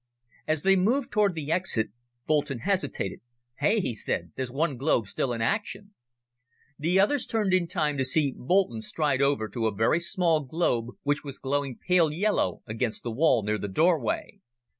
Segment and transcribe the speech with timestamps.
[0.47, 1.89] As they moved toward the exit,
[2.25, 3.21] Boulton hesitated.
[3.59, 5.93] "Hey," he said, "there's one globe still in action!"
[6.79, 10.87] The others turned in time to see Boulton stride over to a very small globe
[11.03, 14.39] which was glowing pale yellow against the wall near the doorway.